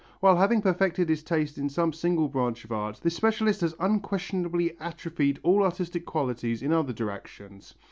While 0.19 0.37
having 0.37 0.63
perfected 0.63 1.09
his 1.09 1.21
taste 1.21 1.59
in 1.59 1.69
some 1.69 1.93
single 1.93 2.27
branch 2.27 2.65
of 2.65 2.71
art, 2.71 2.99
the 3.03 3.11
specialist 3.11 3.61
has 3.61 3.75
unquestionably 3.79 4.75
atrophied 4.79 5.39
all 5.43 5.61
artistic 5.61 6.07
qualities 6.07 6.63
in 6.63 6.73
other 6.73 6.91
directions. 6.91 7.75